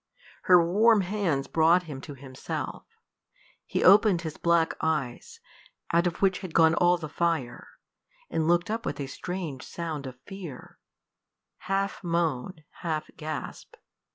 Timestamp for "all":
6.73-6.97